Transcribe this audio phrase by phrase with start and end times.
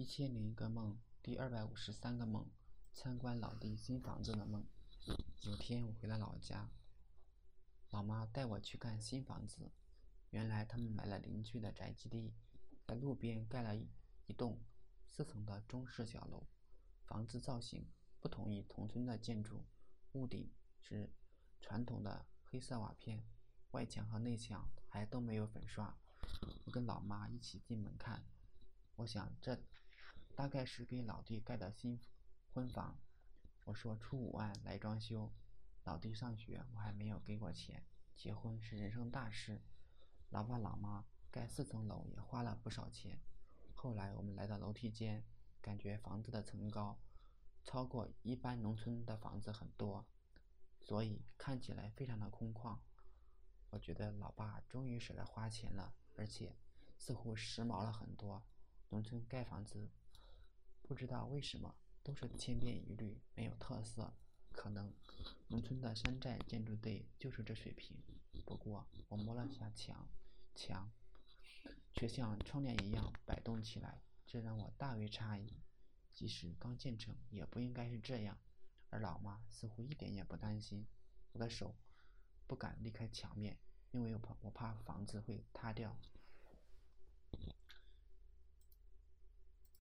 [0.00, 2.48] 一千零一个梦，第二百五十三个梦，
[2.94, 4.64] 参观老弟新房子的梦。
[5.42, 6.70] 有天我回了老家，
[7.90, 9.70] 老妈带我去看新房子。
[10.30, 12.32] 原来他们买了邻居的宅基地，
[12.86, 14.58] 在路边盖了一栋
[15.06, 16.46] 四层的中式小楼。
[17.04, 17.86] 房子造型
[18.20, 19.66] 不同于同村的建筑，
[20.12, 21.10] 屋顶是
[21.60, 23.22] 传统的黑色瓦片，
[23.72, 25.94] 外墙和内墙还都没有粉刷。
[26.64, 28.24] 我跟老妈一起进门看，
[28.96, 29.62] 我想这。
[30.40, 32.00] 大概是给老弟盖的新
[32.54, 32.98] 婚房。
[33.66, 35.30] 我说出五万来装修。
[35.84, 37.84] 老弟上学，我还没有给过钱。
[38.16, 39.60] 结婚是人生大事，
[40.30, 43.20] 老爸老妈盖四层楼也花了不少钱。
[43.74, 45.22] 后来我们来到楼梯间，
[45.60, 46.98] 感觉房子的层高
[47.62, 50.06] 超过一般农村的房子很多，
[50.80, 52.78] 所以看起来非常的空旷。
[53.68, 56.56] 我觉得老爸终于舍得花钱了，而且
[56.96, 58.42] 似乎时髦了很多。
[58.88, 59.90] 农村盖房子。
[60.82, 64.12] 不知道为什么都是千篇一律，没有特色。
[64.52, 64.92] 可能
[65.48, 67.96] 农村的山寨建筑队就是这水平。
[68.44, 70.08] 不过我摸了下墙，
[70.54, 70.90] 墙
[71.92, 75.62] 却像窗帘一样摆动起来，这让我大为诧异。
[76.12, 78.36] 即使刚建成，也不应该是这样。
[78.88, 80.84] 而老妈似乎一点也不担心。
[81.32, 81.76] 我的手
[82.48, 83.56] 不敢离开墙面，
[83.92, 85.96] 因为我怕我怕房子会塌掉。